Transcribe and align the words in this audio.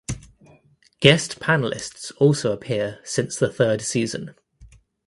Guest 0.99 1.39
panelists 1.39 2.11
also 2.17 2.51
appear 2.51 2.99
since 3.03 3.35
the 3.35 3.53
third 3.53 3.83
season. 3.83 4.33